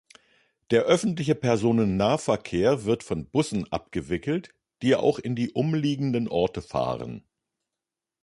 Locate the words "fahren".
6.63-7.23